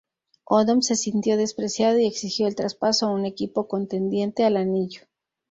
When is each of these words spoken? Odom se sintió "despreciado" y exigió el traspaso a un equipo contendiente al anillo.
Odom 0.49 0.81
se 0.81 0.95
sintió 0.95 1.37
"despreciado" 1.37 1.99
y 1.99 2.07
exigió 2.07 2.47
el 2.47 2.55
traspaso 2.55 3.05
a 3.05 3.11
un 3.11 3.27
equipo 3.27 3.67
contendiente 3.67 4.43
al 4.43 4.57
anillo. 4.57 5.01